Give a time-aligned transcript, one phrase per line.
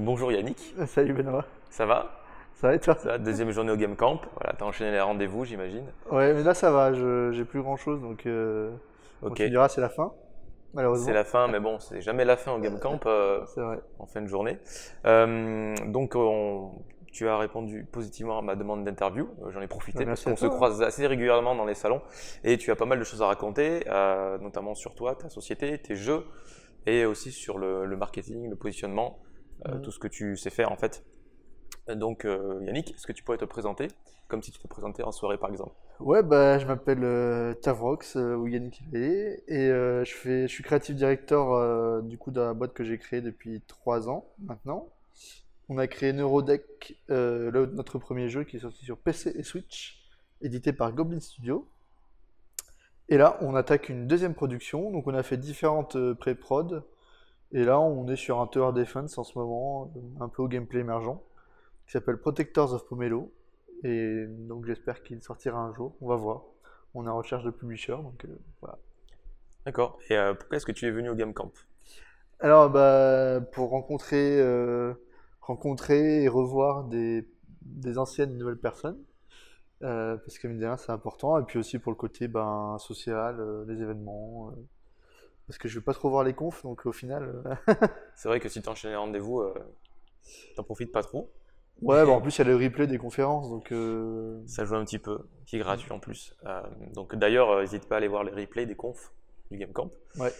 [0.00, 2.20] Bonjour Yannick, Salut Benoît, ça va?
[2.54, 2.94] Ça va et toi?
[2.96, 4.20] Ça va, Deuxième journée au Game Camp.
[4.34, 5.84] Voilà, t'as enchaîné les rendez-vous, j'imagine.
[6.10, 8.70] Ouais, mais là ça va, j'ai plus grand chose donc euh,
[9.22, 9.36] on Ok.
[9.38, 10.12] te dira c'est la fin,
[10.74, 11.06] malheureusement.
[11.06, 13.78] C'est la fin, mais bon, c'est jamais la fin au Game Camp euh, C'est vrai.
[13.98, 14.58] en fin de journée.
[15.06, 16.72] Euh, donc, on-
[17.12, 19.26] tu as répondu positivement à ma demande d'interview.
[19.42, 22.02] Euh, J'en ai profité parce merci à qu'on se croise assez régulièrement dans les salons
[22.44, 25.78] et tu as pas mal de choses à raconter, euh, notamment sur toi, ta société,
[25.78, 26.24] tes jeux
[26.84, 29.18] et aussi sur le, le marketing, le positionnement,
[29.68, 31.04] euh, tout ce que tu sais faire en fait.
[31.88, 33.88] Donc, euh, Yannick, est-ce que tu pourrais te présenter
[34.28, 35.74] comme si tu te présentais en soirée par exemple?
[35.98, 40.62] Ouais, bah je m'appelle euh, Tavrox euh, ou Yannick et euh, je fais, je suis
[40.62, 44.90] creative director euh, du coup dans la boîte que j'ai créée depuis trois ans maintenant.
[45.68, 49.42] On a créé Neurodeck, euh, le- notre premier jeu qui est sorti sur PC et
[49.44, 50.00] Switch,
[50.42, 51.68] édité par Goblin Studio.
[53.08, 56.82] Et là, on attaque une deuxième production, donc on a fait différentes euh, pré-prod,
[57.52, 60.48] et là on est sur un Tower Defense en ce moment, euh, un peu au
[60.48, 61.20] gameplay émergent,
[61.86, 63.32] qui s'appelle Protectors of Pomelo.
[63.84, 66.44] Et donc j'espère qu'il sortira un jour, on va voir.
[66.94, 68.78] On est en recherche de publisher, donc euh, voilà.
[69.64, 69.98] D'accord.
[70.08, 71.52] Et euh, pourquoi est-ce que tu es venu au Game Camp
[72.40, 74.94] Alors bah pour rencontrer, euh,
[75.40, 77.28] rencontrer et revoir des,
[77.62, 78.98] des anciennes et nouvelles personnes,
[79.80, 83.64] parce que mine de rien c'est important, et puis aussi pour le côté ben, social,
[83.68, 84.52] les événements,
[85.46, 87.74] parce que je vais pas trop voir les confs, donc au final, euh,
[88.16, 89.54] C'est vrai que si tu enchaînes les rendez-vous, euh,
[90.56, 91.30] t'en profites pas trop.
[91.82, 94.74] ouais, bah, en plus il y a le replay des conférences, donc euh, Ça joue
[94.74, 96.34] un petit peu, qui est gratuit en plus.
[96.46, 96.62] Euh,
[96.94, 99.12] donc d'ailleurs, n'hésite pas à aller voir les replays des confs
[99.50, 99.90] du Game Camp.
[100.18, 100.32] Ouais.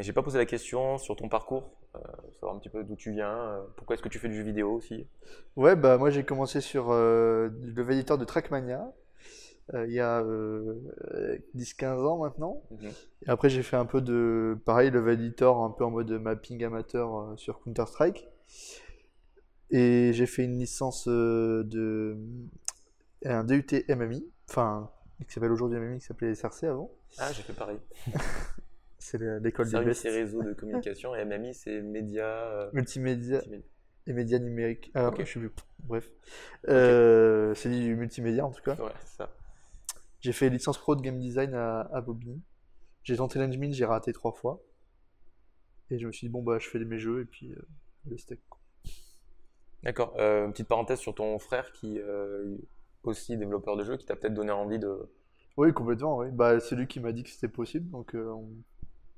[0.00, 1.70] J'ai pas posé la question sur ton parcours,
[2.34, 4.72] savoir un petit peu d'où tu viens, pourquoi est-ce que tu fais du jeu vidéo
[4.72, 5.06] aussi?
[5.54, 7.52] Ouais, bah moi j'ai commencé sur le
[7.88, 8.92] éditeur de Trackmania
[9.74, 10.74] il y a euh,
[11.56, 12.62] 10-15 ans maintenant.
[12.70, 12.90] Mhm.
[13.26, 16.62] Et après j'ai fait un peu de, pareil, le editor un peu en mode mapping
[16.64, 18.28] amateur euh, sur Counter-Strike.
[19.70, 22.16] Et j'ai fait une licence euh, de
[23.24, 24.90] un DUT MMI, enfin
[25.26, 26.92] qui s'appelle aujourd'hui MMI, qui s'appelait SRC avant.
[27.18, 27.78] Ah, j'ai fait pareil.
[28.98, 30.04] C'est le- l'école des bestes.
[30.04, 32.24] et réseaux de communication, et MMI, c'est média.
[32.26, 33.64] euh, Multimédia multimédia.
[34.08, 34.90] et médias numériques.
[34.94, 35.24] Ah, Ok.
[35.24, 35.50] je plus.
[35.84, 36.10] Bref.
[36.68, 38.74] Euh, c'est du multimédia en tout cas.
[38.76, 39.30] Ouais, c'est ça.
[40.20, 42.42] J'ai fait licence pro de game design à, à Bobigny.
[43.02, 44.60] J'ai tenté l'engine, j'ai raté trois fois.
[45.90, 47.62] Et je me suis dit, bon, bah, je fais mes jeux et puis euh,
[48.10, 48.40] le steak.
[48.48, 48.58] quoi.
[49.84, 50.14] D'accord.
[50.18, 54.04] Euh, une petite parenthèse sur ton frère qui euh, est aussi développeur de jeux, qui
[54.04, 55.08] t'a peut-être donné envie de.
[55.56, 56.26] Oui, complètement, oui.
[56.32, 58.48] Bah, c'est lui qui m'a dit que c'était possible, donc euh, on...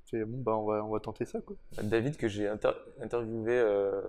[0.05, 1.57] c'est bon, bah, on va, on va tenter ça, quoi.
[1.83, 4.03] David que j'ai inter- interviewé euh,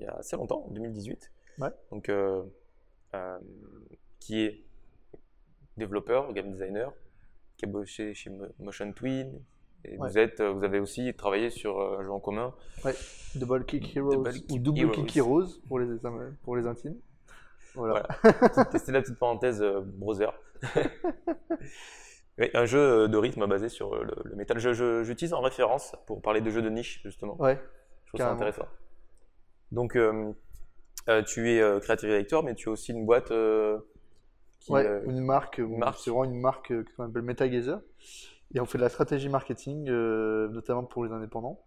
[0.00, 1.30] il y a assez longtemps, en 2018.
[1.58, 1.68] Ouais.
[1.92, 2.42] Donc, euh,
[4.18, 4.64] qui est
[5.76, 6.92] développeur, game designer,
[7.56, 9.40] qui a bossé chez Mo- Motion Twin.
[9.84, 10.08] Et Ouais.
[10.10, 12.52] vous, êtes, euh, vous avez aussi travaillé sur euh, un jeu en commun.
[13.34, 14.92] Double Kick Heroes Double ou Double Heroes.
[14.92, 15.86] Kick Heroes pour les,
[16.42, 16.96] pour les intimes.
[17.74, 18.06] Voilà.
[18.76, 20.28] C'était la petite parenthèse euh, browser.
[22.38, 24.58] Oui, un jeu euh, de rythme basé sur euh, le, le métal.
[25.04, 27.36] J'utilise en référence pour parler de jeux de niche, justement.
[27.40, 27.60] Ouais,
[28.04, 28.66] Je trouve ça intéressant.
[29.72, 30.32] Donc, euh,
[31.08, 33.78] euh, tu es euh, creative director, mais tu as aussi une boîte euh,
[34.60, 35.98] qui, ouais, euh, une marque, bon, marque.
[35.98, 37.80] c'est vraiment une marque euh, qu'on appelle MetaGazer.
[38.54, 41.60] Et on fait de la stratégie marketing, euh, notamment pour les indépendants.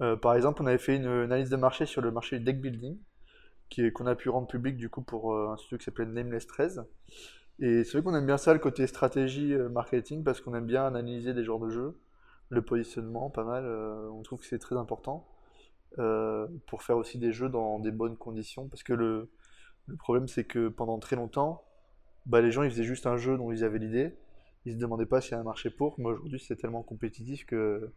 [0.00, 2.44] Euh, par exemple, on avait fait une, une analyse de marché sur le marché du
[2.44, 2.98] deck building,
[3.94, 6.84] qu'on a pu rendre public du coup pour un studio qui s'appelle Nameless 13.
[7.58, 10.84] Et c'est vrai qu'on aime bien ça, le côté stratégie marketing, parce qu'on aime bien
[10.84, 11.98] analyser des genres de jeux,
[12.50, 13.64] le positionnement, pas mal.
[13.66, 15.26] on trouve que c'est très important
[16.66, 19.30] pour faire aussi des jeux dans des bonnes conditions, parce que le,
[19.86, 21.64] le problème c'est que pendant très longtemps,
[22.26, 24.14] bah, les gens ils faisaient juste un jeu dont ils avaient l'idée,
[24.64, 27.46] ils se demandaient pas s'il y a un marché pour, mais aujourd'hui c'est tellement compétitif
[27.46, 27.92] que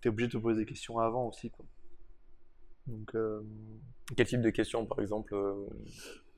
[0.00, 1.50] tu es obligé de te poser des questions avant aussi.
[1.50, 1.64] Quoi.
[2.88, 3.40] Donc, euh,
[4.16, 5.34] Quel type de questions, par exemple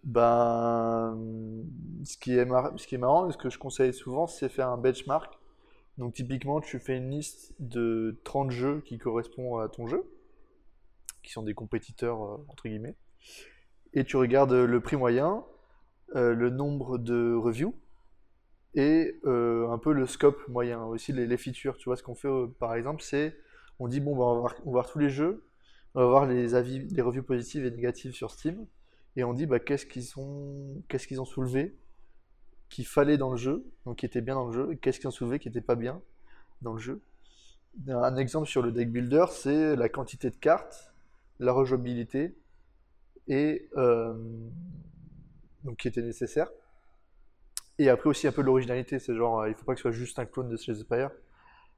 [0.05, 1.17] ben,
[2.05, 4.51] ce qui est mar- ce qui est marrant, et ce que je conseille souvent, c'est
[4.51, 5.39] faire un benchmark.
[5.97, 10.05] Donc typiquement, tu fais une liste de 30 jeux qui correspondent à ton jeu,
[11.23, 12.97] qui sont des compétiteurs, entre guillemets,
[13.95, 15.45] et tu regardes le prix moyen,
[16.17, 17.75] euh, le nombre de reviews,
[18.75, 21.77] et euh, un peu le scope moyen, aussi les, features.
[21.77, 23.37] Tu vois, ce qu'on fait, euh, par exemple, c'est,
[23.79, 25.47] on dit, bon, on, va voir, on va voir tous les jeux,
[25.95, 28.67] on va voir les avis, les reviews positives et négatives sur Steam,
[29.17, 31.77] et on dit bah, qu'est-ce qu'ils ont, qu'est-ce qu'ils ont soulevé
[32.69, 35.07] qu'il fallait dans le jeu, donc qui était bien dans le jeu, et qu'est-ce qu'ils
[35.09, 36.01] ont soulevé qui n'était pas bien
[36.63, 37.01] dans le jeu.
[37.89, 40.93] Un exemple sur le deck builder, c'est la quantité de cartes,
[41.39, 42.35] la rejouabilité,
[43.29, 44.15] et euh,
[45.65, 46.49] donc qui était nécessaire.
[47.79, 49.93] Et après aussi un peu l'originalité, c'est genre, euh, il faut pas que ce soit
[49.93, 51.11] juste un clone de Slay the Spire,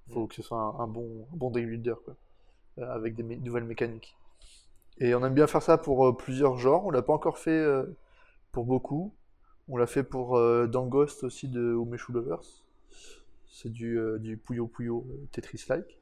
[0.08, 2.16] il faut que ce soit un, un bon, un bon deck builder, quoi,
[2.78, 4.16] euh, avec des mé- nouvelles mécaniques.
[4.98, 6.87] Et on aime bien faire ça pour euh, plusieurs genres.
[6.87, 7.84] On l'a pas encore fait euh,
[8.52, 9.14] pour beaucoup.
[9.69, 12.42] On l'a fait pour euh, Dangost aussi de Umeshu Lovers.
[13.50, 15.99] C'est du, du Puyo Puyo Tetris-like.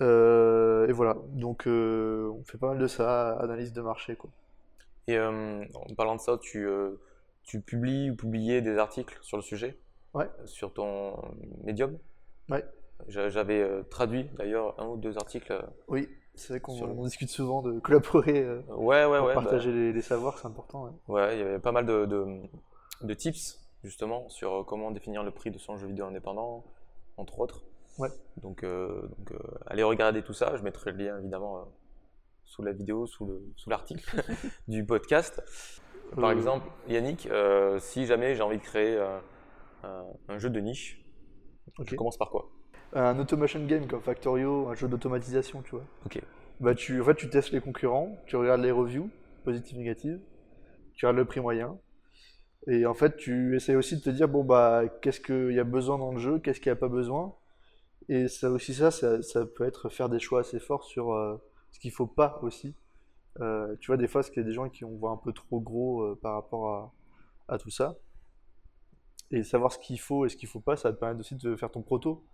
[0.00, 1.16] Euh, et voilà.
[1.32, 4.30] Donc euh, on fait pas mal de ça, analyse de marché quoi.
[5.08, 6.68] Et euh, en parlant de ça, tu,
[7.44, 9.76] tu publies ou publiais des articles sur le sujet?
[10.14, 10.28] Ouais.
[10.46, 11.14] sur ton
[11.64, 11.98] Medium.
[12.48, 12.64] Ouais.
[13.08, 15.52] J'a- J'avais euh, traduit d'ailleurs un ou deux articles.
[15.52, 19.34] euh, Oui, c'est vrai qu'on le- discute souvent de collaborer euh, Ouais, ouais, pour ouais.
[19.34, 20.90] bah, partager les, les savoirs, c'est important.
[21.08, 21.34] ouais.
[21.34, 22.26] Il y avait pas mal de, de,
[23.02, 26.64] de tips justement sur comment définir le prix de son jeu vidéo indépendant,
[27.18, 27.62] entre autres.
[27.98, 28.08] Ouais.
[28.42, 30.56] Donc, euh, donc euh, allez regarder tout ça.
[30.56, 31.60] Je mettrai le lien évidemment euh,
[32.44, 34.04] sous la vidéo, sous le, sous l'article
[34.68, 35.42] du podcast.
[36.14, 39.18] Par exemple, Yannick, euh, si jamais j'ai envie de créer euh,
[39.82, 41.04] un, un jeu de niche,
[41.78, 41.88] Ok.
[41.90, 42.48] je commence par quoi?
[42.92, 45.84] Un automation game comme Factorio, un jeu d'automatisation, tu vois.
[46.04, 46.20] Ok.
[46.60, 49.10] Bah tu, en fait, tu testes les concurrents, tu regardes les reviews,
[49.44, 50.20] positives, négatives,
[50.94, 51.76] tu regardes le prix moyen,
[52.68, 55.64] et en fait, tu essaies aussi de te dire, bon, bah, qu'est-ce qu'il y a
[55.64, 57.34] besoin dans le jeu, qu'est-ce qu'il n'y a pas besoin,
[58.08, 61.36] et ça aussi, ça, ça, ça peut être faire des choix assez forts sur euh,
[61.72, 62.74] ce qu'il faut pas aussi.
[63.40, 65.16] Euh, tu vois, des fois, parce qu'il y a des gens qui on voit un
[65.16, 66.92] peu trop gros euh, par rapport à,
[67.48, 67.96] à tout ça,
[69.30, 71.34] et savoir ce qu'il faut et ce qu'il faut pas, ça va te permettre aussi
[71.34, 72.24] de faire ton proto.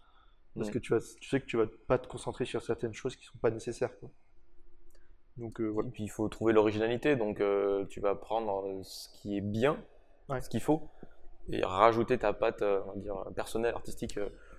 [0.54, 3.16] Parce que tu, vas, tu sais que tu vas pas te concentrer sur certaines choses
[3.16, 3.98] qui sont pas nécessaires.
[3.98, 4.10] Quoi.
[5.38, 5.88] Donc voilà.
[5.88, 7.42] Et puis il faut trouver l'originalité, donc
[7.88, 9.82] tu vas prendre ce qui est bien,
[10.28, 10.42] Ouais.
[10.42, 10.90] ce qu'il faut,
[11.48, 14.19] et rajouter ta patte, on va dire, personnelle, artistique,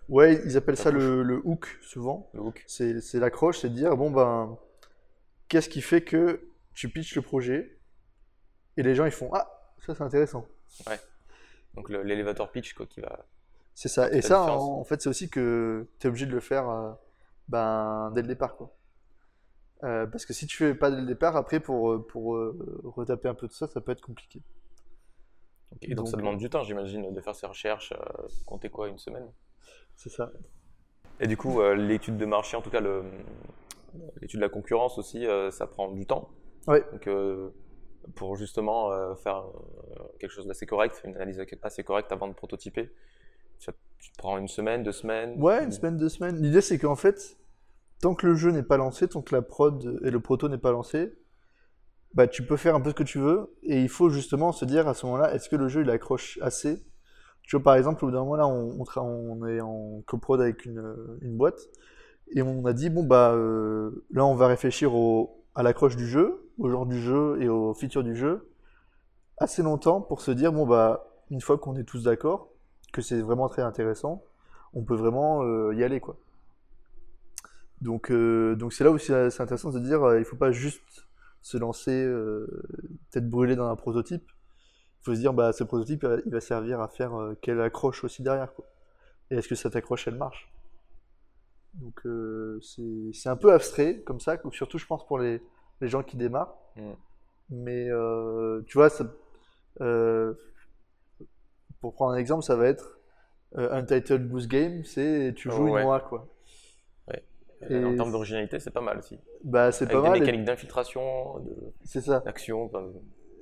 [0.09, 2.29] Ouais, ils appellent Ça ça le, le hook souvent.
[2.33, 2.63] le hook.
[2.67, 4.57] C'est l'accroche, c'est de dire bon ben
[5.49, 6.41] qu'est-ce qui fait que
[6.73, 7.77] tu pitches le projet
[8.77, 9.49] et les gens ils font ah
[9.85, 10.47] ça c'est intéressant.
[11.75, 13.25] Donc le- l'élévateur pitch quoi, qui va.
[13.75, 14.11] C'est ça.
[14.11, 16.91] Et ça en, en fait c'est aussi que tu es obligé de le faire euh,
[17.47, 18.71] ben, dès le départ quoi.
[19.83, 22.81] Euh, parce que si tu fais pas dès le départ, après pour, euh, pour euh,
[22.85, 24.41] retaper un peu tout ça, ça peut être compliqué.
[25.81, 27.93] Et donc, ça Donc, demande du temps, j'imagine, de faire ces recherches.
[28.45, 29.27] compter quoi, une semaine?
[29.95, 30.31] C'est ça.
[31.19, 32.81] Et du coup, euh, l'étude de marché, en tout cas
[34.21, 36.29] l'étude de la concurrence aussi, euh, ça prend du temps.
[36.67, 36.83] Ouais.
[36.91, 37.49] Donc euh,
[38.15, 39.45] pour justement faire
[40.19, 42.91] quelque chose d'assez correct, une analyse assez correcte avant de prototyper,
[43.59, 43.71] ça
[44.17, 45.41] prends une semaine, deux semaines.
[45.41, 46.41] Ouais, une semaine, deux semaines.
[46.41, 47.37] L'idée, c'est qu'en fait,
[48.01, 50.57] tant que le jeu n'est pas lancé, tant que la prod et le proto n'est
[50.57, 51.13] pas lancé,
[52.13, 53.55] bah, tu peux faire un peu ce que tu veux.
[53.63, 56.37] Et il faut justement se dire à ce moment-là, est-ce que le jeu il accroche
[56.41, 56.83] assez
[57.43, 60.95] Tu vois, par exemple, au bout d'un moment, là, on, est en coprod avec une,
[61.21, 61.59] boîte.
[62.31, 64.91] Et on a dit, bon, bah, euh, là, on va réfléchir
[65.55, 68.49] à l'accroche du jeu, au genre du jeu et aux features du jeu,
[69.37, 72.49] assez longtemps pour se dire, bon, bah, une fois qu'on est tous d'accord,
[72.93, 74.23] que c'est vraiment très intéressant,
[74.73, 76.17] on peut vraiment euh, y aller, quoi.
[77.81, 81.05] Donc, euh, donc c'est là où c'est intéressant de se dire, il faut pas juste
[81.41, 82.09] se lancer
[83.11, 84.23] tête brûlée dans un prototype.
[85.03, 88.03] Il faut se dire, bah, ce prototype, il va servir à faire euh, quelle accroche
[88.05, 88.65] aussi derrière, quoi.
[89.29, 90.49] Et est-ce que cette accroche, elle marche?
[91.73, 95.41] Donc, euh, c'est c'est un peu abstrait, comme ça, surtout, je pense, pour les,
[95.81, 96.55] les gens qui démarrent.
[96.77, 96.91] Mm.
[97.49, 99.05] Mais, euh, tu vois, ça,
[99.81, 100.33] euh,
[101.81, 102.97] pour prendre un exemple, ça va être
[103.57, 105.81] euh, Untitled Goose Game, c'est tu joues Ouais.
[105.81, 106.27] une noix, quoi.
[107.61, 109.17] En termes d'originalité, c'est pas mal aussi.
[109.43, 110.17] Bah, c'est Avec pas des mal.
[110.17, 112.19] et- mécaniques d'infiltration, de- C'est ça.
[112.19, 112.69] d'action.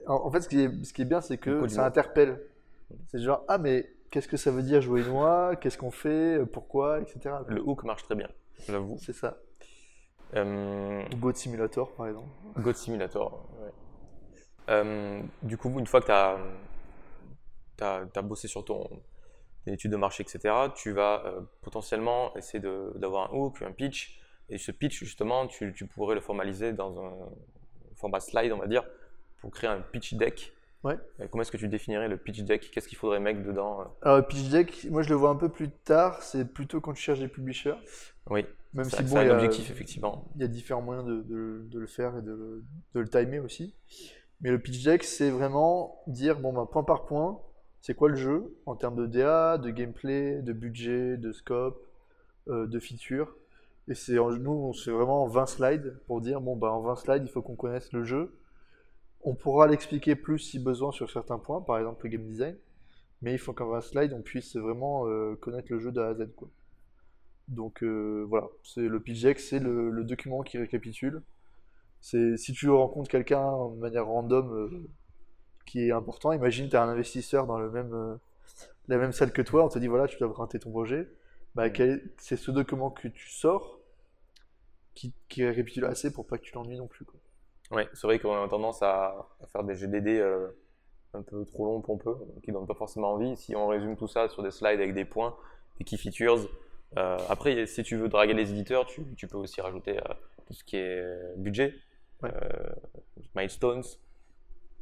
[0.07, 2.41] En, en fait, ce qui est, ce qui est bien, c'est que ça interpelle.
[3.07, 5.55] C'est genre, ah, mais qu'est-ce que ça veut dire jouer une?
[5.59, 6.45] Qu'est-ce qu'on fait?
[6.51, 6.99] Pourquoi?
[7.01, 7.19] Etc.
[7.47, 8.27] le hook marche très bien,
[8.67, 8.97] j'avoue.
[8.99, 9.37] C'est ça.
[10.35, 12.29] Euh, Goat Simulator, par exemple.
[12.57, 13.45] God Simulator.
[13.61, 13.71] ouais.
[14.69, 18.87] Euh, du coup, une fois que tu as, bossé sur ton
[19.65, 23.71] tes études de marché, etc., tu vas euh, potentiellement essayer de- d'avoir un hook, un
[23.71, 24.19] pitch.
[24.49, 27.13] Et ce pitch, justement, tu, tu pourrais le formaliser dans un
[27.95, 28.83] format slide, on va dire,
[29.41, 30.53] pour créer un pitch deck.
[30.83, 30.97] Ouais.
[31.19, 32.71] Euh, comment est-ce que tu définirais le pitch deck?
[32.71, 33.85] Qu'est-ce qu'il faudrait mettre dedans euh?
[34.01, 36.21] Alors, le pitch deck, moi, je le vois un peu plus tard.
[36.23, 37.75] C'est plutôt quand tu cherches des publishers.
[38.29, 40.25] Oui, Même si, bon, y un a- objectif, effectivement.
[40.35, 42.63] Il y a différents moyens de, de- de le faire et de, le-
[42.95, 43.75] de le timer aussi.
[44.41, 47.39] Mais le pitch deck, c'est vraiment dire, bon, bah, point par point,
[47.81, 51.79] c'est quoi le jeu en termes de DA, de gameplay, de budget, de scope,
[52.47, 53.35] euh, de features.
[53.87, 56.95] Et c'est, nous, on se fait vraiment 20 slides pour dire, bon, bah, en 20
[56.95, 58.33] slides, il faut qu'on connaisse le jeu.
[59.23, 62.57] On pourra l'expliquer plus si besoin sur certains points, par exemple le game design.
[63.21, 66.07] Mais il faut qu'en 20 slides, on puisse vraiment euh, connaître le jeu de A
[66.09, 66.49] à Z, quoi.
[67.47, 71.21] Donc euh, voilà, c'est le pitch deck, c'est le, le document qui récapitule.
[71.99, 74.89] C'est si tu rencontres quelqu'un de manière random euh,
[75.65, 78.19] qui est important, imagine tu as un investisseur dans le même,
[78.87, 81.07] la même salle que toi, on te dit voilà, tu dois présenter ton projet.
[81.55, 81.65] Bah,
[82.17, 83.79] c'est ce document que tu sors
[84.95, 87.05] qui, qui récapitule assez pour pas que tu l'ennuies non plus.
[87.05, 87.20] Quoi.
[87.71, 90.49] Ouais, c'est vrai qu'on a tendance à, à faire des GDD euh,
[91.13, 93.35] un peu trop longs, pompeux, qui donnent pas forcément envie.
[93.37, 95.35] Si on résume tout ça sur des slides avec des points,
[95.77, 96.47] des key features,
[96.97, 100.13] euh, après, si tu veux draguer les éditeurs, tu, tu peux aussi rajouter euh,
[100.47, 101.73] tout ce qui est budget,
[102.23, 102.31] Ouais.
[102.35, 102.69] euh,
[103.35, 103.81] milestones,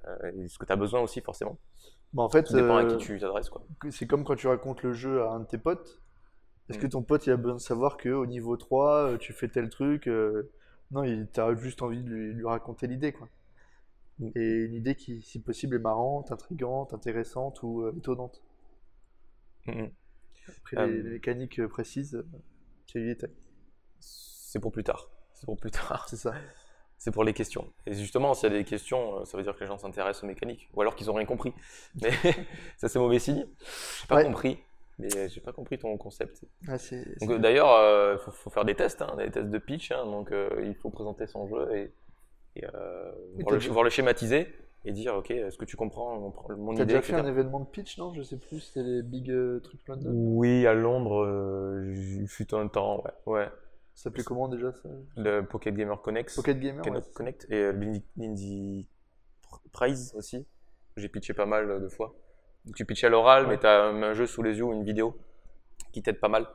[0.08, 1.58] euh, et ce que tu as besoin aussi forcément.
[2.14, 3.50] Bah, en fait, Ça dépend à qui tu t'adresses.
[3.50, 3.62] quoi.
[3.80, 6.02] que- c'est comme quand tu racontes le jeu à un de tes potes.
[6.70, 6.82] Est-ce Mm.
[6.82, 9.70] que ton pote il a besoin de savoir qu'au niveau 3, euh, tu fais tel
[9.70, 10.52] truc euh,
[10.92, 13.28] Non, il t'as juste envie de lui, lui raconter l'idée, quoi.
[14.20, 14.30] Mm.
[14.36, 18.42] Et une idée qui, si possible, est marrante, intrigante, intéressante ou euh, étonnante.
[19.68, 19.92] Mhm.
[20.58, 22.26] Après, Euh, les, les mécaniques précises, euh,
[24.00, 25.10] c'est pour plus tard.
[25.34, 26.08] C'est pour plus tard.
[26.10, 26.34] C'est ça.
[27.02, 27.72] C'est pour les questions.
[27.86, 30.28] Et justement, s'il y a des questions, ça veut dire que les gens s'intéressent aux
[30.28, 30.68] mécaniques.
[30.74, 31.54] Ou alors qu'ils ont rien compris.
[32.02, 32.12] Mais
[32.78, 33.48] ça, c'est mauvais signe.
[34.10, 34.24] Pas Ouais.
[34.26, 34.60] compris.
[35.00, 36.44] Mais j'ai pas compris ton concept.
[36.78, 39.92] C'est- euh, D'ailleurs, il faut, faut faire des tests, hein, des tests de pitch.
[39.92, 40.06] hein.
[40.06, 41.92] donc, euh, il faut présenter son jeu et,
[42.58, 44.48] et, euh, voir, le, t'as- voir le schématiser
[44.86, 47.26] et dire Ok, est-ce que tu comprends mon, mon T'as idée déjà fait etc.
[47.26, 48.14] un événement de pitch, non?
[48.14, 50.12] Je sais plus, c'était les Big euh, Trucs London.
[50.14, 53.02] Oui, à Londres, euh, il fut un temps.
[53.26, 53.34] Ouais.
[53.34, 53.50] ouais.
[53.96, 54.90] Ça s'appelait comment déjà ça?
[55.18, 56.34] Le Pocket Gamer Connect.
[56.36, 57.02] Pocket Gamer, ouais.
[57.14, 58.86] Connect, et euh, l'Indie-
[59.72, 60.46] Prize aussi.
[60.98, 62.14] J'ai pitché pas mal euh, de fois.
[62.76, 63.50] Tu pitches à l'oral, Ouais.
[63.52, 65.18] mais tu as un, jeu sous les yeux ou une vidéo
[65.92, 66.46] qui t'aide pas mal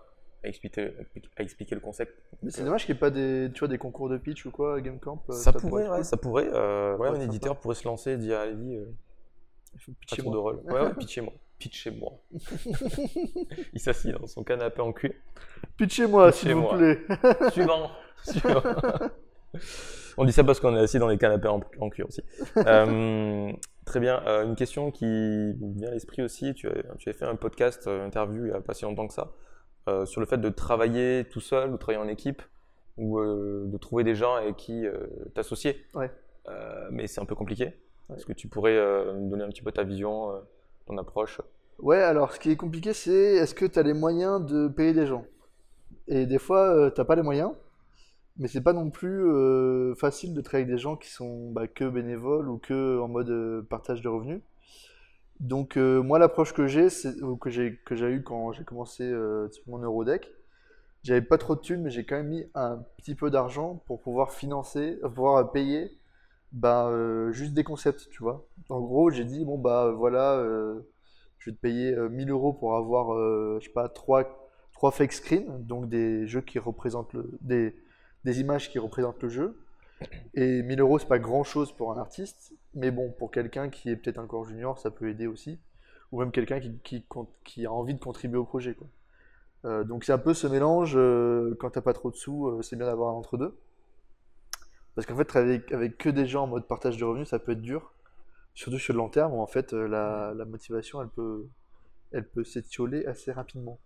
[0.44, 0.92] à expliquer,
[1.36, 2.12] à expliquer le concept.
[2.42, 4.44] Mais c'est euh, dommage qu'il n'y ait pas des, tu vois, des concours de pitch
[4.46, 5.22] ou quoi à GameCamp.
[5.30, 6.48] euh, ça, pourrait ouais, ça pourrait.
[6.52, 7.24] euh, ouais, Ouais, un sympa.
[7.24, 8.84] éditeur pourrait se lancer et dire allez-y, euh,
[9.74, 10.56] Il faut pitcher de rôle.
[10.64, 11.32] Ouais, ouais, pitchez-moi.
[11.58, 12.12] Pitchez-moi.
[13.72, 15.12] Il s'assied dans son canapé en cuir.
[15.78, 16.98] Pitchez-moi, s'il vous plaît.
[17.52, 17.90] Suivant.
[18.22, 18.62] Suivant.
[20.18, 22.22] On dit ça parce qu'on est assis dans les canapés en, en cuir aussi.
[23.84, 24.22] Très bien.
[24.26, 26.54] Euh, une question qui me vient à l'esprit aussi.
[26.54, 29.06] Tu, as- tu avais fait un podcast, euh, interview, il n'y a pas si longtemps
[29.06, 29.32] que ça,
[29.88, 32.42] euh, sur le fait de travailler tout seul ou travailler en équipe
[32.96, 34.84] ou euh, de trouver des gens avec qui
[35.34, 35.84] t'associer.
[35.94, 36.10] Ouais.
[36.90, 37.74] Mais c'est un peu compliqué.
[38.08, 38.16] Ouais.
[38.16, 38.78] Est-ce que tu pourrais
[39.14, 40.32] nous donner un petit peu ta vision,
[40.86, 41.40] ton approche?
[41.78, 44.92] Ouais, alors ce qui est compliqué, c'est est-ce que tu as les moyens de payer
[44.92, 45.24] des gens?
[46.06, 47.50] Et des fois, euh, t'as pas les moyens,
[48.36, 51.68] mais c'est pas non plus euh, facile de travailler avec des gens qui sont bah,
[51.68, 54.40] que bénévoles ou que en mode euh, partage de revenus.
[55.40, 56.88] Donc euh, moi, l'approche que j'ai,
[57.40, 59.12] que j'ai que j'ai eu quand j'ai commencé
[59.50, 60.32] typiquement Neurodeck,
[61.02, 64.00] j'avais pas trop de thunes, mais j'ai quand même mis un petit peu d'argent pour
[64.00, 65.92] pouvoir financer, pouvoir payer
[66.52, 66.90] bah,
[67.32, 68.46] juste des concepts, tu vois.
[68.68, 70.42] En gros, j'ai dit bon bah voilà.
[71.38, 73.08] je vais te payer euh, 1000 euros pour avoir,
[73.60, 74.24] je sais pas, 3,
[74.72, 77.74] trois fake screens, donc des jeux qui représentent le, des,
[78.24, 79.58] des images qui représentent le jeu.
[80.34, 83.90] Et 1000 euros, c'est pas grand chose pour un artiste, mais bon, pour quelqu'un qui
[83.90, 85.58] est peut-être encore junior, ça peut aider aussi.
[86.12, 88.88] Ou même quelqu'un qui, a envie de contribuer au projet, quoi.
[89.64, 92.62] Euh, donc c'est un peu ce mélange, euh, quand t'as pas trop de sous, euh,
[92.62, 93.56] c'est bien d'avoir entre-deux.
[94.94, 97.52] Parce qu'en fait, avec, avec que des gens en mode partage de revenus, ça peut
[97.52, 97.92] être dur.
[98.54, 101.00] Surtout sur le long terme, où en fait, la, motivation,
[102.12, 103.80] elle peut s'étioler assez rapidement.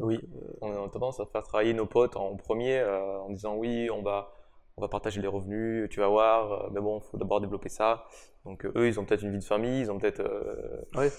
[0.00, 0.18] Oui,
[0.60, 4.02] on a tendance à faire travailler nos potes en premier euh, en disant oui, on
[4.02, 4.32] va,
[4.76, 7.68] on va partager les revenus, tu vas voir, euh, mais bon, il faut d'abord développer
[7.68, 8.04] ça.
[8.44, 11.10] Donc euh, eux, ils ont peut-être une vie de famille, ils ont peut-être euh, Ouais.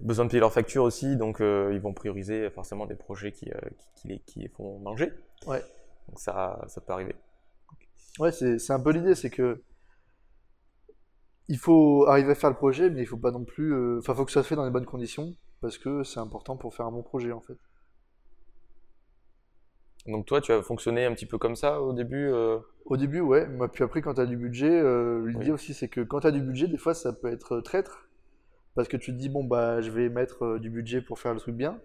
[0.00, 3.50] besoin de payer leurs factures aussi, donc euh, ils vont prioriser forcément des projets qui,
[3.50, 5.12] euh, qui, qui les, qui les font manger.
[5.46, 5.62] Ouais.
[6.08, 7.16] Donc ça, ça peut arriver.
[8.18, 9.62] Ouais, c'est, c'est un peu l'idée, c'est que
[11.48, 13.72] il faut arriver à faire le projet, mais il faut pas non plus.
[13.74, 16.56] euh, Enfin, faut que ça se fait dans les bonnes conditions, parce que c'est important
[16.56, 17.56] pour faire un bon projet, en fait.
[20.06, 23.20] Donc toi, tu as fonctionné un petit peu comme ça au début euh, Au début,
[23.20, 25.50] ouais, mais puis après, quand tu as du budget, euh, l'idée Oui.
[25.52, 28.08] aussi, c'est que quand tu as du budget, des fois, ça peut être euh, traître,
[28.74, 31.32] parce que tu te dis, bon, bah, je vais mettre euh, du budget pour faire
[31.34, 31.78] le truc bien,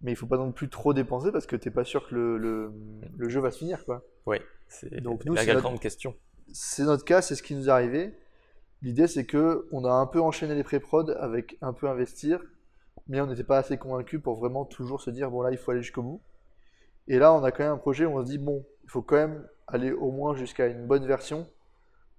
[0.00, 2.36] mais il faut pas non plus trop dépenser, parce que t'es pas sûr que le,
[2.38, 2.72] le,
[3.16, 4.02] le jeu va se finir, quoi.
[4.26, 6.16] Oui, c'est Donc, nous, la c'est notre- grande question.
[6.52, 8.12] C'est notre cas, c'est ce qui nous est arrivé.
[8.82, 12.42] L'idée, c'est que on a un peu enchaîné les pré-prod avec un peu investir,
[13.06, 15.70] mais on n'était pas assez convaincu pour vraiment toujours se dire, bon là, il faut
[15.70, 16.20] aller jusqu'au bout.
[17.12, 19.02] Et là, on a quand même un projet où on se dit, bon, il faut
[19.02, 21.46] quand même aller au moins jusqu'à une bonne version,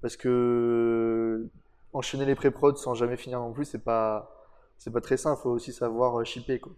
[0.01, 1.47] parce que
[1.93, 4.31] enchaîner les pré-prod sans jamais finir non plus, c'est pas,
[4.77, 5.39] c'est pas très simple.
[5.39, 6.73] Il faut aussi savoir euh, shipper, quoi.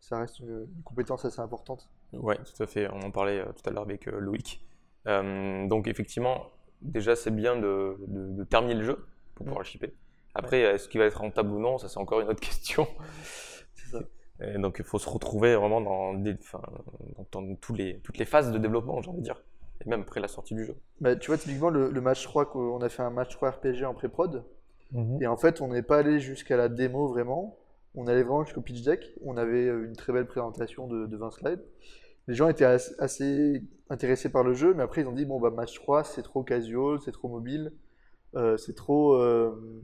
[0.00, 1.88] Ça reste une, une compétence assez importante.
[2.12, 2.88] Oui, tout à fait.
[2.92, 4.60] On en parlait euh, tout à l'heure avec euh, Loïc.
[5.06, 6.46] Euh, donc effectivement,
[6.82, 9.48] déjà c'est bien de, de- de terminer le jeu pour Mm.
[9.48, 9.94] pouvoir le shipper.
[10.34, 12.86] Après, est-ce qu'il va être rentable ou non, ça c'est encore une autre question.
[13.74, 14.00] C'est ça.
[14.40, 16.60] Et donc il faut se retrouver vraiment dans, des- enfin,
[17.32, 19.42] dans, dans tous les, toutes les phases de développement, j'ai envie de dire.
[19.84, 20.76] Et même après la sortie du jeu.
[21.00, 23.84] Bah, tu vois, typiquement, le, le match 3, qu'on a fait un match 3 RPG
[23.84, 24.44] en pré-prod.
[24.92, 25.22] Mhm.
[25.22, 27.58] Et en fait, on n'est pas allé jusqu'à la démo vraiment.
[27.94, 29.14] On allait vraiment jusqu'au pitch deck.
[29.24, 31.62] On avait une très belle présentation de, de 20 slides.
[32.28, 35.40] les gens étaient as- assez intéressés par le jeu, mais après ils ont dit bon
[35.40, 37.72] bah match 3 c'est trop casual, c'est trop mobile,
[38.36, 39.82] euh, c'est trop euh,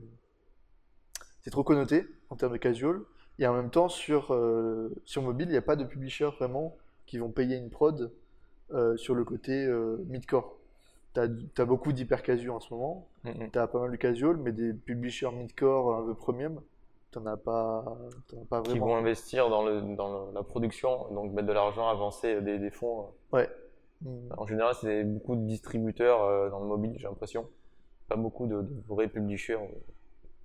[1.42, 3.00] c'est trop connoté en termes de casual.
[3.40, 6.76] Et en même temps sur euh, sur mobile il n'y a pas de publishers vraiment
[7.06, 8.12] qui vont payer une prod
[8.72, 10.56] euh, sur le côté euh, mid-core.
[11.12, 13.50] T'as, t'as beaucoup d'hyper casual en ce moment, Mhm.
[13.50, 16.60] t'as pas mal de casual, mais des publishers mid-core un peu premium,
[17.10, 17.84] t'en as pas,
[18.28, 18.86] t'en as pas Qui vraiment.
[18.86, 22.70] vont investir dans, le, dans le- la production, donc mettre de l'argent, avancer des, des
[22.70, 23.06] fonds.
[23.32, 23.48] Ouais.
[24.02, 24.08] Mm.
[24.36, 27.48] En général, c'est beaucoup de distributeurs euh, dans le mobile, j'ai l'impression.
[28.08, 29.66] Pas beaucoup de, de vrais publishers euh,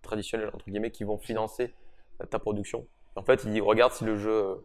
[0.02, 1.68] traditionnels, entre guillemets, qui vont financer euh,
[2.30, 2.88] ta production.
[3.16, 4.56] En fait, ils regardent si le jeu euh,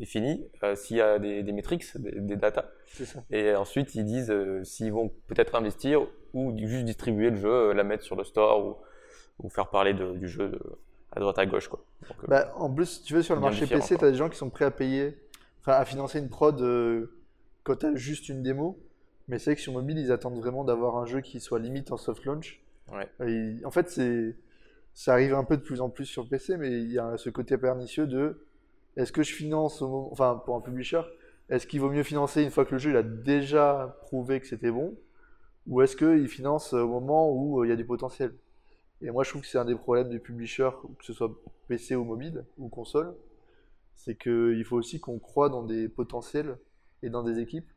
[0.00, 3.22] est fini, euh, s'il y a des, des metrics, des, des data, C'est ça.
[3.30, 7.84] et ensuite ils disent euh, s'ils vont peut-être investir ou juste distribuer le jeu, la
[7.84, 8.76] mettre sur le store ou,
[9.44, 10.60] ou faire parler de- du jeu de-
[11.14, 11.68] à droite à gauche.
[11.68, 11.84] Quoi.
[12.08, 14.30] Donc, Bah, en plus, si tu veux, sur le marché PC, tu as des gens
[14.30, 15.18] qui sont prêts à payer,
[15.60, 17.12] enfin à financer une prod euh,
[17.64, 18.78] quand tu as juste une démo.
[19.28, 21.92] Mais c'est vrai que sur mobile, ils attendent vraiment d'avoir un jeu qui soit limite
[21.92, 22.60] en soft launch.
[22.90, 23.08] Ouais.
[23.28, 24.34] Et en fait, c'est,
[24.94, 27.30] ça arrive un peu de plus en plus sur PC, mais il y a ce
[27.30, 28.44] côté pernicieux de
[28.96, 31.02] est-ce que je finance, au moment- enfin pour un publisher,
[31.50, 34.46] est-ce qu'il vaut mieux financer une fois que le jeu il a déjà prouvé que
[34.46, 34.96] c'était bon,
[35.66, 38.34] ou est-ce qu'il finance au moment où euh, il y a du potentiel?
[39.02, 41.32] Et moi, je trouve que c'est un des problèmes des publishers, que ce soit
[41.68, 43.14] PC ou mobile ou console,
[43.96, 46.58] c'est qu'il faut aussi qu'on croit dans des potentiels
[47.02, 47.70] et dans des équipes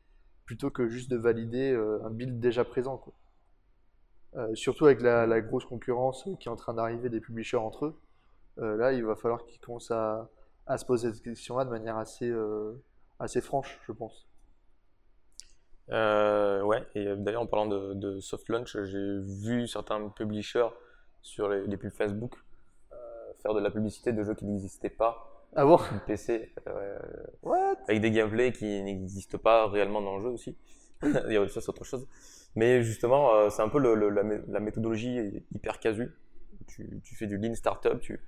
[0.46, 3.14] plutôt que juste de valider euh, un build déjà présent, quoi.
[4.36, 7.86] Euh, surtout avec la, la grosse concurrence qui est en train d'arriver des publishers entre
[7.86, 7.96] eux,
[8.60, 10.30] euh, là, il va falloir qu'ils commencent à,
[10.68, 12.74] à se poser cette question-là de manière assez, euh,
[13.20, 14.28] assez franche, je pense.
[15.92, 20.70] Euh, ouais, et d'ailleurs en parlant de, de soft launch, j'ai vu certains publishers
[21.22, 22.34] sur les, les pubs Facebook
[22.92, 22.96] euh,
[23.44, 25.78] faire de la publicité de jeux qui n'existaient pas Ah bon?
[25.78, 26.98] sur PC, euh,
[27.44, 27.76] What?
[27.88, 30.58] avec des gameplays qui n'existent pas réellement dans le jeu aussi.
[31.50, 32.08] Ça, c'est autre chose.
[32.56, 36.12] Mais justement, euh, c'est un peu le- le- la, mé- la méthodologie hyper casu.
[36.68, 38.20] Tu, tu fais du lean startup, tu,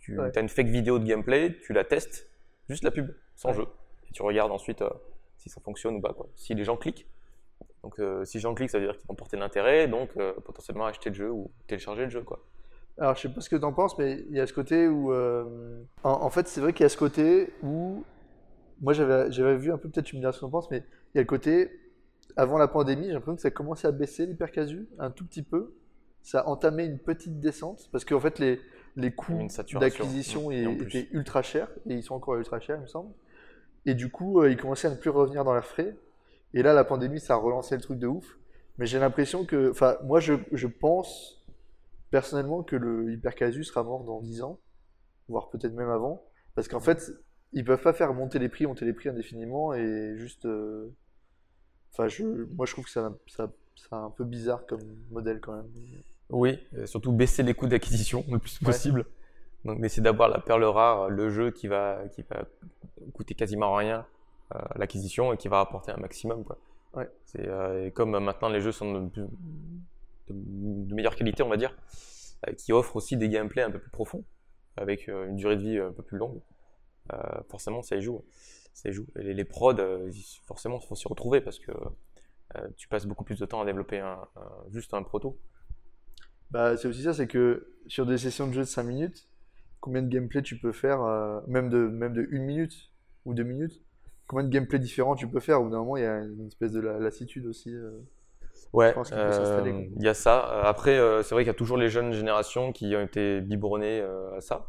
[0.00, 0.36] tu Ouais.
[0.36, 2.28] as une fake vidéo de gameplay, tu la testes,
[2.68, 3.56] juste la pub, sans Ouais.
[3.56, 3.66] jeu.
[4.08, 4.88] Et tu regardes ensuite euh,
[5.36, 6.12] si ça fonctionne ou pas.
[6.14, 6.28] Quoi.
[6.36, 7.06] Si les gens cliquent,
[7.82, 10.32] donc euh, si les gens cliquent, ça veut dire qu'ils vont porter l'intérêt, donc euh,
[10.44, 12.22] potentiellement acheter le jeu ou télécharger le jeu.
[12.22, 12.42] Quoi.
[12.96, 14.86] Alors, je sais pas ce que tu en penses, mais il y a ce côté
[14.86, 15.12] où.
[15.12, 18.04] En, en fait, c'est vrai qu'il y a ce côté où.
[18.80, 20.70] Moi, j'avais j'avais vu un peu, peut-être tu me diras ce que tu en penses,
[20.70, 20.78] mais
[21.12, 21.70] il y a le côté.
[22.36, 25.74] Avant la pandémie, j'ai l'impression que ça commençait à baisser l'hypercasu, un tout petit peu.
[26.22, 28.60] Ça a entamé une petite descente, parce qu'en fait, les,
[28.96, 29.48] les coûts
[29.80, 33.12] d'acquisition étaient ultra chers, et ils sont encore ultra chers, il me semble.
[33.86, 35.96] Et du coup, euh, ils commençaient à ne plus revenir dans leurs frais.
[36.54, 38.38] Et là, la pandémie, ça a relancé le truc de ouf.
[38.78, 39.70] Mais j'ai l'impression que.
[39.70, 41.44] Enfin, moi, je, je pense
[42.10, 44.58] personnellement que le hypercasu sera mort dans 10 ans,
[45.28, 47.12] voire peut-être même avant, parce qu'en fait,
[47.52, 50.46] ils peuvent pas faire monter les prix, monter les prix indéfiniment et juste.
[50.46, 50.92] euh,
[51.96, 52.24] Enfin, je,
[52.56, 54.80] moi je trouve que ça, ça, c'est un peu bizarre comme
[55.10, 55.70] modèle quand même.
[56.30, 58.66] Oui, surtout baisser les coûts d'acquisition le plus Ouais.
[58.66, 59.06] possible.
[59.64, 62.44] Donc d'essayer d'avoir la perle rare, le jeu qui va, qui va
[63.12, 64.04] coûter quasiment rien
[64.54, 66.44] euh, l'acquisition et qui va rapporter un maximum.
[66.44, 66.58] Quoi.
[66.94, 67.08] Ouais.
[67.26, 69.28] C'est, euh, et comme maintenant les jeux sont de, de-
[70.28, 71.76] de meilleure qualité, on va dire,
[72.48, 74.24] euh, qui offrent aussi des gameplays un peu plus profonds,
[74.76, 76.40] avec euh, une durée de vie un peu plus longue,
[77.48, 78.22] forcément ça y joue.
[79.16, 80.10] Les, les prods, euh,
[80.46, 81.72] forcément, il faut s'y retrouver parce que
[82.56, 85.38] euh, tu passes beaucoup plus de temps à développer un, un- juste un proto.
[86.50, 89.28] Bah, c'est aussi ça, c'est que sur des sessions de jeu de 5 minutes,
[89.80, 92.90] combien de gameplay tu peux faire, euh, même de, même de 1 minute
[93.24, 93.82] ou 2 minutes,
[94.28, 95.60] combien de gameplay différents tu peux faire?
[95.60, 97.74] Au bout d'un moment, il y a une espèce de la- lassitude aussi.
[97.74, 97.90] euh.
[98.72, 100.66] Ouais, il y a ça.
[100.68, 104.00] Après, c'est vrai qu'il y a toujours les jeunes générations qui ont été biberonnées
[104.36, 104.66] à ça,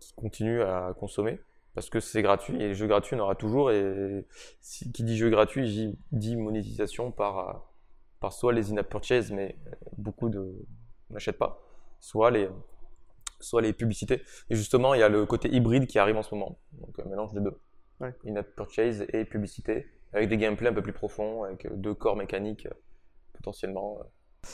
[0.00, 1.40] qui continuent à consommer
[1.74, 3.70] parce que c'est gratuit et les jeux gratuits, en aura toujours.
[3.70, 4.24] Et
[4.60, 7.52] si- qui dit jeu gratuit, dit monétisation par, euh,
[8.20, 10.54] par soit les in-app purchases, mais euh, beaucoup de
[11.10, 11.60] n'achètent pas,
[12.00, 12.48] soit les,
[13.40, 14.22] soit les publicités.
[14.50, 17.08] Et justement, il y a le côté hybride qui arrive en ce moment, donc un
[17.08, 17.58] mélange des deux.
[18.00, 18.12] Ouais.
[18.26, 22.16] In-app purchase et publicité, avec des gameplays un peu plus profonds, avec euh, deux corps
[22.16, 22.74] mécaniques euh,
[23.34, 23.98] potentiellement.
[24.00, 24.48] euh.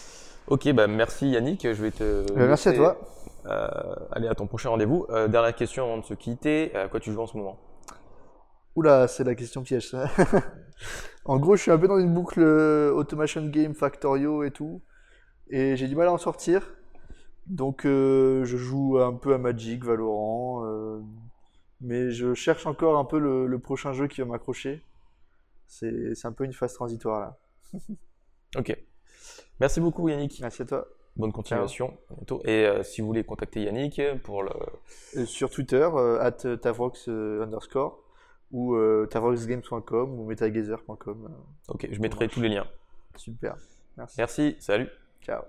[0.46, 2.02] Ok, bah merci Yannick, je vais te.
[2.02, 2.98] Euh, merci à toi.
[3.46, 5.07] Euh, aller à ton prochain rendez-vous.
[5.11, 7.59] Euh, dernière question avant de se quitter, à quoi tu joues en ce moment?
[8.76, 10.09] Oula, c'est la question piège ça.
[11.24, 14.83] en gros, je suis un peu dans une boucle euh, Automation Game, Factorio et tout.
[15.48, 16.62] Et j'ai du mal à en sortir.
[17.46, 20.64] Donc euh, je joue un peu à Magic, Valorant.
[20.66, 21.00] euh,
[21.81, 24.83] mais je cherche encore un peu le, le prochain jeu qui va m'accrocher.
[25.66, 27.38] C'est un peu une phase transitoire là.
[28.59, 28.76] Ok.
[29.61, 30.40] Merci beaucoup Yannick.
[30.40, 30.88] Merci à toi.
[31.20, 31.96] Bonne continuation.
[32.11, 32.40] Bientôt.
[32.44, 34.50] Et euh, si vous voulez contacter Yannick pour le.
[35.16, 38.02] Euh, sur Twitter, euh, at tavrox underscore.
[38.52, 38.76] ou
[39.11, 41.28] tavoxgames.com ou metagazer.com.
[41.68, 42.66] Ok, je mettrai tous les liens.
[43.16, 43.56] Super.
[43.96, 44.14] Merci.
[44.18, 44.88] Merci, salut.
[45.22, 45.42] Ciao.